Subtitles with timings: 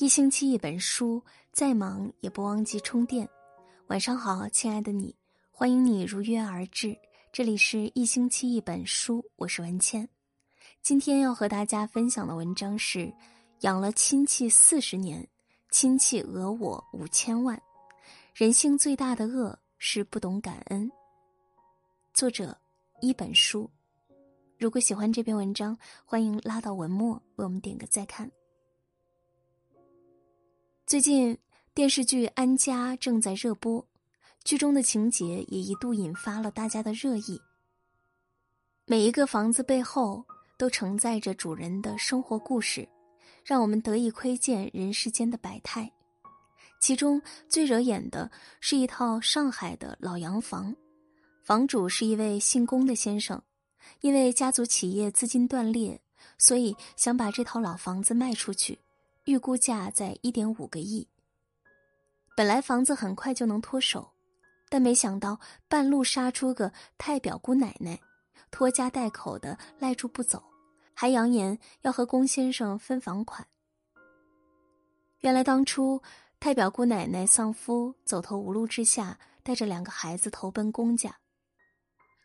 [0.00, 3.28] 一星期一本书，再忙也不忘记充电。
[3.88, 5.14] 晚上好，亲爱的你，
[5.50, 6.96] 欢迎你如约而至。
[7.30, 10.08] 这里是一星期一本书，我是文倩。
[10.80, 13.12] 今天要和大家分享的文章是：
[13.60, 15.28] 养了亲戚四十年，
[15.70, 17.60] 亲戚讹我五千万。
[18.32, 20.90] 人性最大的恶是不懂感恩。
[22.14, 22.56] 作者
[23.02, 23.70] 一本书。
[24.58, 28.30] 如果喜欢这篇文章，欢迎拉到文末为我们点个再看。
[30.90, 31.38] 最近
[31.72, 33.86] 电视剧《安家》正在热播，
[34.42, 37.40] 剧中的情节也一度引发了大家的热议。
[38.86, 40.24] 每一个房子背后
[40.58, 42.88] 都承载着主人的生活故事，
[43.44, 45.88] 让我们得以窥见人世间的百态。
[46.80, 50.74] 其中最惹眼的是一套上海的老洋房，
[51.44, 53.40] 房主是一位姓龚的先生，
[54.00, 56.00] 因为家族企业资金断裂，
[56.36, 58.76] 所以想把这套老房子卖出去。
[59.30, 61.06] 预估价在一点五个亿。
[62.36, 64.10] 本来房子很快就能脱手，
[64.68, 68.00] 但没想到半路杀出个太表姑奶奶，
[68.50, 70.42] 拖家带口的赖住不走，
[70.94, 73.46] 还扬言要和龚先生分房款。
[75.20, 76.02] 原来当初
[76.40, 81.14] 太表姑奶奶丧夫，走投无路之下，带着两个孩子投奔龚家。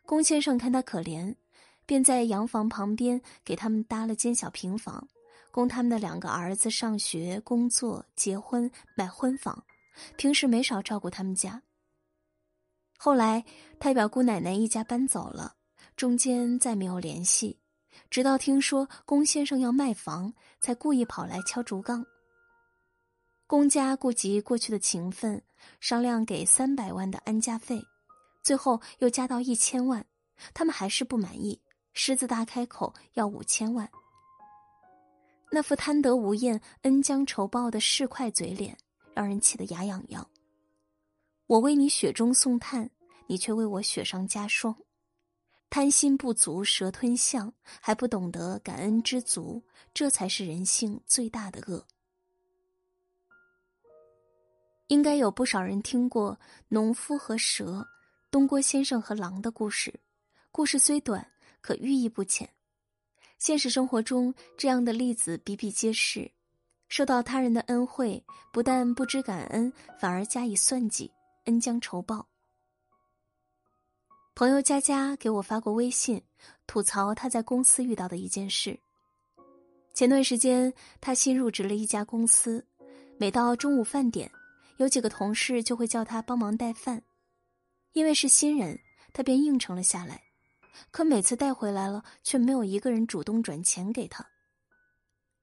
[0.07, 1.35] 龚先生看他可怜，
[1.85, 5.07] 便在洋房旁边给他们搭了间小平房。
[5.55, 9.63] 供他们的两个儿子上学、工作、结婚、买婚房，
[10.17, 11.61] 平时没少照顾他们家。
[12.97, 13.41] 后来
[13.79, 15.55] 太表姑奶奶一家搬走了，
[15.95, 17.57] 中间再没有联系，
[18.09, 22.05] 直到听说龚先生要卖房，才故意跑来敲竹杠。
[23.47, 25.41] 龚家顾及过去的情分，
[25.79, 27.81] 商量给三百万的安家费，
[28.43, 30.05] 最后又加到一千万，
[30.53, 31.61] 他们还是不满意，
[31.93, 33.89] 狮子大开口要五千万。
[35.51, 38.77] 那副贪得无厌、恩将仇报的市侩嘴脸，
[39.13, 40.27] 让人气得牙痒痒。
[41.47, 42.89] 我为你雪中送炭，
[43.27, 44.75] 你却为我雪上加霜。
[45.69, 49.61] 贪心不足蛇吞象，还不懂得感恩知足，
[49.93, 51.85] 这才是人性最大的恶。
[54.87, 57.85] 应该有不少人听过农夫和蛇、
[58.29, 59.99] 东郭先生和狼的故事，
[60.51, 61.25] 故事虽短，
[61.61, 62.49] 可寓意不浅。
[63.45, 66.31] 现实生活中，这样的例子比比皆是。
[66.89, 71.11] 受到他人的恩惠，不但不知感恩，反而加以算计，
[71.43, 72.27] 恩将仇报。
[74.33, 76.19] 朋友佳佳给我发过微信，
[76.65, 78.79] 吐槽他在公司遇到的一件事。
[79.93, 82.65] 前段时间，他新入职了一家公司，
[83.19, 84.31] 每到中午饭点，
[84.77, 87.03] 有几个同事就会叫他帮忙带饭，
[87.93, 88.79] 因为是新人，
[89.13, 90.24] 他便应承了下来。
[90.91, 94.25] 可每次带回来了，却没有一个人主动转钱给他。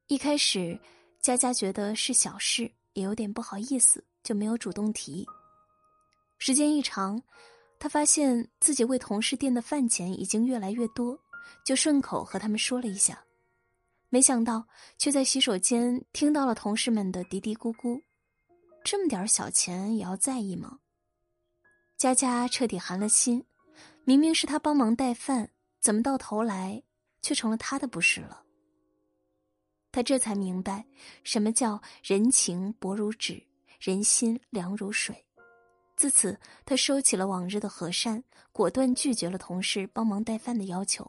[0.09, 0.79] 一开始，
[1.21, 5.27] 佳佳觉得是小事，也有点不好意思，就没有主动提。
[6.39, 7.23] 时间一长，
[7.79, 11.19] 他发现自己为同事垫的饭钱已经越来越多，
[11.65, 13.25] 就顺口和他们说了一下。
[14.09, 14.67] 没想到，
[14.99, 18.03] 却在洗手间听到了同事们的嘀嘀咕咕
[18.85, 20.81] ：“这么点小钱也要在意吗？”
[21.97, 23.47] 佳佳彻底寒了心。
[24.05, 26.83] 明明是他帮忙带饭，怎么到头来
[27.23, 28.43] 却成了他的不是了？
[29.93, 30.85] 他这才明白，
[31.23, 33.43] 什么叫人情薄如纸，
[33.79, 35.25] 人心凉如水。
[35.97, 41.09] 自此，他收起了往日的和善，果断拒绝了同事帮忙带饭的要求。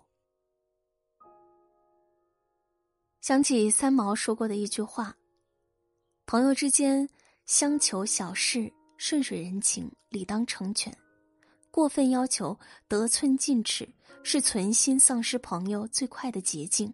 [3.22, 5.16] 想起三毛说过的一句话
[6.28, 7.10] ：“朋友之间
[7.46, 10.96] 相求小事，顺水人情，理当成全。”
[11.74, 13.90] 过分要求得寸进尺，
[14.22, 16.94] 是存心丧失朋友最快的捷径。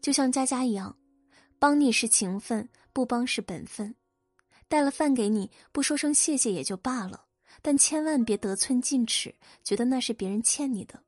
[0.00, 0.98] 就像佳佳一样，
[1.56, 3.94] 帮你是情分，不帮是本分。
[4.66, 7.26] 带了饭给你，不说声谢谢也就罢了，
[7.62, 11.04] 但千万别得寸进尺，觉得那是别人欠你的。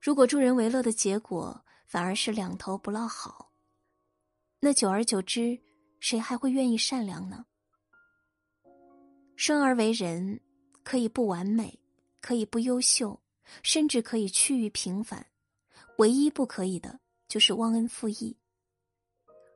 [0.00, 3.52] 如果助人为乐的结果反而是两头不落好，
[4.58, 5.56] 那久而久之，
[6.00, 7.46] 谁还会愿意善良呢？
[9.36, 10.40] 生而为人。
[10.82, 11.78] 可以不完美，
[12.20, 13.20] 可以不优秀，
[13.62, 15.26] 甚至可以趋于平凡，
[15.98, 18.36] 唯一不可以的就是忘恩负义。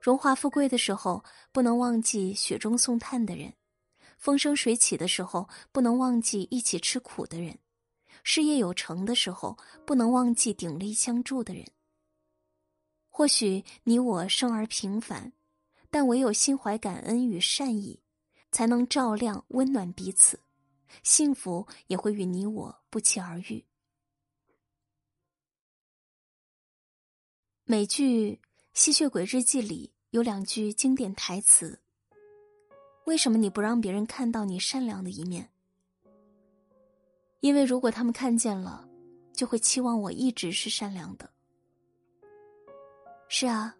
[0.00, 3.50] 荣华富贵的时候，不能忘记雪中送炭的人；
[4.18, 7.54] 风生水起的时候，不能忘记一起吃苦的人；
[8.22, 9.56] 事业有成的时候，
[9.86, 11.66] 不能忘记鼎力相助的人。
[13.08, 15.32] 或许你我生而平凡，
[15.90, 18.02] 但唯有心怀感恩与善意，
[18.52, 20.40] 才能照亮温暖彼此。
[21.02, 23.64] 幸福也会与你我不期而遇。
[27.64, 28.32] 美剧
[28.74, 31.80] 《吸血鬼日记》里有两句经典台词
[33.06, 35.50] ：“为什么你不让别人看到你善良的一面？”
[37.40, 38.88] 因为如果他们看见了，
[39.32, 41.30] 就会期望我一直是善良的。
[43.28, 43.76] 是啊，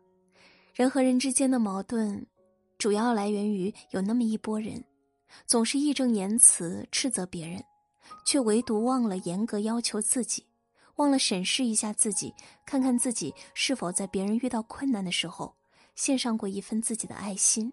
[0.75, 2.27] 人和人之间的矛盾，
[2.77, 4.85] 主要来源于有那么一拨人，
[5.47, 7.65] 总是义正言辞斥责别人，
[8.25, 10.47] 却唯独忘了严格要求自己。
[10.97, 12.33] 忘了审视一下自己，
[12.65, 15.57] 看看自己是否在别人遇到困难的时候
[15.97, 17.73] 献上过一份自己的爱心。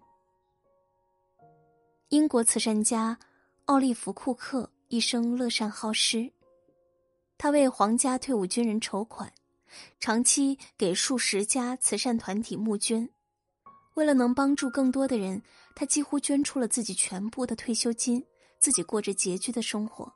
[2.08, 3.16] 英国慈善家
[3.66, 6.32] 奥利弗·库克一生乐善好施，
[7.38, 9.32] 他为皇家退伍军人筹款，
[10.00, 13.08] 长期给数十家慈善团体募捐。
[13.94, 15.42] 为了能帮助更多的人，
[15.74, 18.24] 他几乎捐出了自己全部的退休金，
[18.58, 20.12] 自己过着拮据的生活。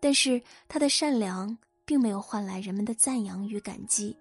[0.00, 4.16] 但是他的善良并没有换来人们的赞扬与感激，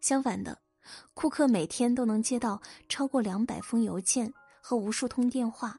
[0.00, 0.58] 相反的，
[1.12, 4.32] 库克每天都能接到超过两百封邮件
[4.62, 5.78] 和无数通电话，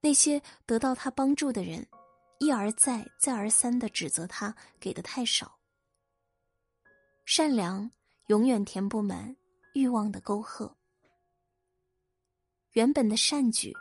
[0.00, 1.86] 那些得到他帮助的人，
[2.38, 5.58] 一而再、再而三的指责他给的太少。
[7.24, 7.90] 善良
[8.26, 9.36] 永远填不满
[9.78, 10.76] 欲望的沟壑，
[12.72, 13.72] 原本的善举。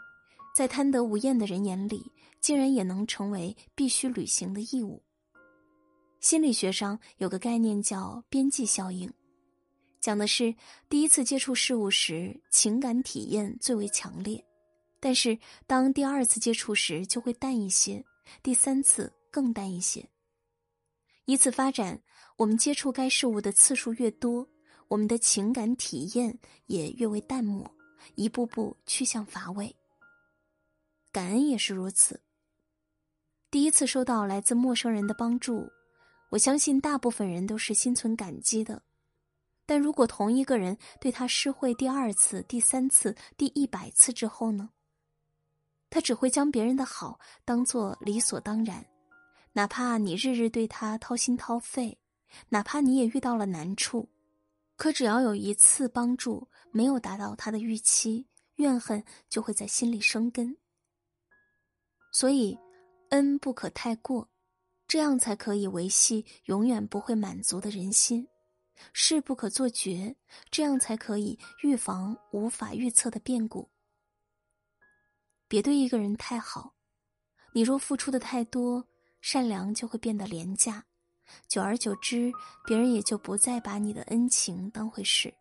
[0.56, 5.04] 在贪得无厌的人眼里，竟然也能成为必须履行的义务。
[6.20, 9.12] 心理学上有个概念叫边际效应，
[10.00, 10.54] 讲的是
[10.88, 14.44] 第一次接触事物时情感体验最为强烈，
[15.00, 18.06] 但是当第二次接触时就会淡一些，
[18.44, 20.08] 第三次更淡一些。
[21.26, 22.00] 以此发展，
[22.38, 24.48] 我们接触该事物的次数越多，
[24.88, 26.38] 我们的情感体验
[26.68, 27.70] 也越为淡漠，
[28.16, 29.76] 一步步趋向乏味。
[31.12, 32.22] 感恩也是如此。
[33.50, 35.70] 第一次收到来自陌生人的帮助，
[36.30, 38.82] 我相信大部分人都是心存感激的。
[39.66, 44.70] 但如果同一个人对他施惠第二次、第三次、第一百次之后呢？
[45.90, 48.86] 他只会将别人的好当做理所当然，
[49.54, 51.98] 哪怕你日日对他掏心掏肺，
[52.50, 54.08] 哪怕你也遇到了难处，
[54.78, 60.56] 可只要有一次帮助没有达到他的预期，怨恨就会在心里生根。
[62.14, 62.58] 所以，
[63.10, 64.30] 恩不可太过，
[64.88, 68.28] 这样才可以维系永远不会满足的人心；
[68.94, 70.16] 事不可做绝，
[70.52, 73.70] 这样才可以预防无法预测的变故。
[75.48, 76.76] 别对一个人太好，
[77.54, 78.88] 你若付出的太多，
[79.22, 80.87] 善良就会变得廉价，
[81.48, 82.32] 久而久之，
[82.66, 85.34] 别人也就不再把你的恩情当回事。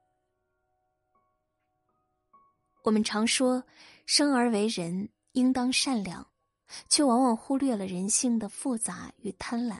[2.82, 3.64] 我们常说，
[4.06, 6.26] 生而为人，应当善良。
[6.88, 9.78] 却往往忽略了人性的复杂与贪婪。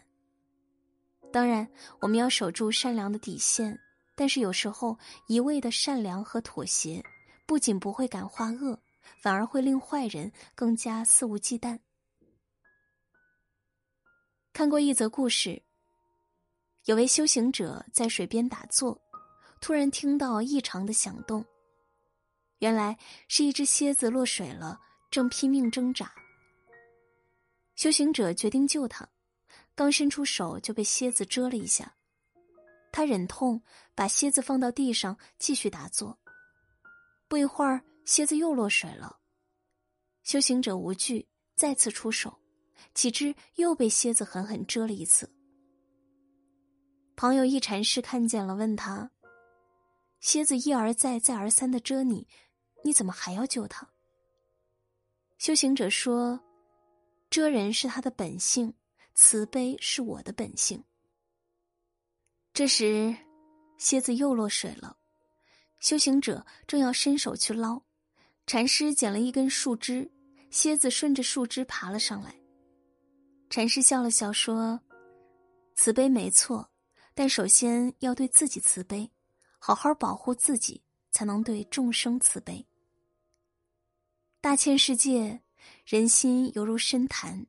[1.33, 1.69] 当然，
[2.01, 3.77] 我们要守住善良的底线，
[4.15, 7.05] 但是有时候一味的善良和妥协，
[7.45, 8.81] 不仅不会感化恶，
[9.21, 11.77] 反而会令坏人更加肆无忌惮。
[14.53, 15.61] 看过一则故事，
[16.87, 18.97] 有位修行者在水边打坐，
[19.61, 21.45] 突然听到异常的响动，
[22.59, 22.97] 原来
[23.27, 24.81] 是一只蝎子落水了，
[25.11, 26.15] 正拼命挣扎。
[27.75, 29.09] 修行者决定救他，
[29.75, 31.93] 刚伸出手就被蝎子蛰了一下。
[32.93, 33.61] 他忍痛
[33.97, 36.17] 把蝎子放到地上，继续打坐。
[37.27, 39.19] 不一会儿，蝎子又落水了。
[40.23, 42.39] 修行者无惧，再次出手，
[42.95, 45.29] 岂知又被蝎子狠狠蛰了一次。
[47.17, 49.11] 朋友一禅师看见了，问他
[50.21, 52.29] ：“蝎子一而再、再而三的蛰你，
[52.85, 53.89] 你怎么还要救他？”
[55.39, 56.41] 修行者说。
[57.29, 58.73] 蛰人是他的本性，
[59.15, 60.83] 慈悲是我的本性。
[62.55, 63.15] 这时，
[63.79, 64.97] 蝎子又落水了，
[65.81, 67.83] 修行者正要伸手去捞，
[68.47, 70.09] 禅师捡了一根树枝，
[70.51, 72.33] 蝎子顺着树枝爬了上来。
[73.51, 74.81] 禅师笑了笑说
[75.75, 76.71] ：“慈悲没错，
[77.17, 79.11] 但首先要对自己慈悲，
[79.59, 82.65] 好好保护自己，才能对众生慈悲。
[84.41, 85.43] 大千世界。”
[85.85, 87.45] 人心犹如深潭，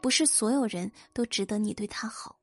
[0.00, 2.40] 不是所有人都值得你对他好。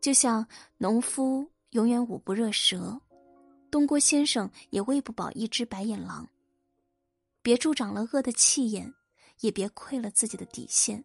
[0.00, 0.48] 就像
[0.78, 3.00] 农夫永远捂不热蛇，
[3.70, 6.28] 东郭先生也喂不饱一只白眼狼。
[7.42, 8.92] 别助长了恶的气焰，
[9.38, 11.04] 也别亏了自己的底线。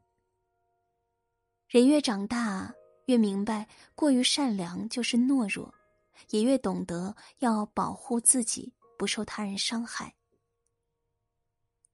[1.67, 2.73] 人越长大，
[3.09, 5.73] 越明白过于善良就是懦弱，
[6.29, 10.13] 也越懂得要保护自己不受他人伤害。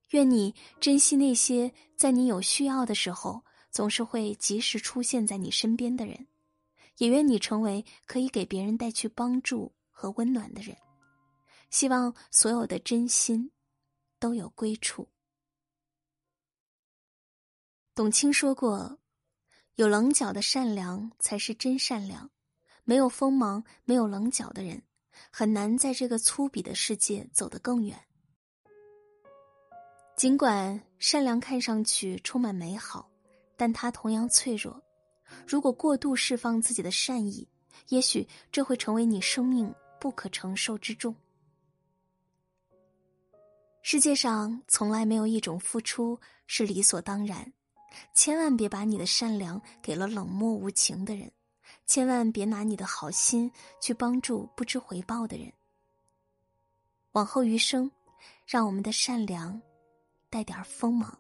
[0.10, 6.28] 愿你珍惜那些在你有需要的时候总是会及时出现在你身边的人，
[6.98, 10.76] 也愿你成为可以给别人带去帮助和温暖的人。
[11.70, 13.52] 希望所有的真心
[14.20, 15.08] 都有归处。
[17.94, 19.00] 董卿说过
[19.76, 22.32] ：“有棱角的善良才是真善良，
[22.84, 24.82] 没有锋芒、没有棱角的人，
[25.30, 28.00] 很难在这个粗鄙的世界走得更远。”
[30.16, 33.12] 尽管善良看上去充满美好，
[33.58, 34.82] 但它同样脆弱。
[35.46, 37.50] 如果过度释放自己的善意，
[37.90, 41.14] 也许这会成为你生命不可承受之重。
[43.82, 46.18] 世界上从来没有一种付出
[46.48, 47.52] 是理所当然，
[48.14, 51.32] 千万别把你的善良给了冷漠无情的人，
[51.86, 55.52] 千万别拿你的好心去帮助不知回报的人。
[57.12, 57.90] 往后余生，
[58.46, 59.62] 让我们的善良
[60.30, 61.18] 带点锋芒。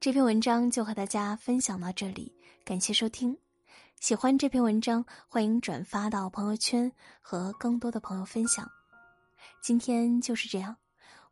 [0.00, 2.32] 这篇文章就和大家分享到这里，
[2.64, 3.36] 感谢收听。
[3.98, 6.90] 喜欢这篇文章，欢迎转发到朋友圈
[7.20, 8.70] 和更多的朋友分享。
[9.60, 10.76] 今天就是这样，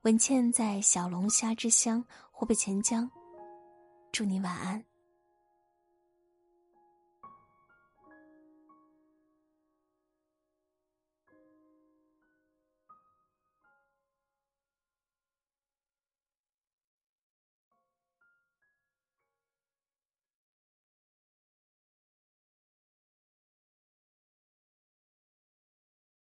[0.02, 2.04] 文倩在小龙虾之乡
[2.36, 3.08] 湖北潜江，
[4.10, 4.84] 祝你晚安。